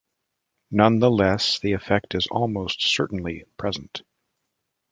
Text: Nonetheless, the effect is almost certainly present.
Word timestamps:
Nonetheless, 0.71 1.59
the 1.59 1.73
effect 1.73 2.15
is 2.15 2.25
almost 2.31 2.81
certainly 2.81 3.45
present. 3.57 4.01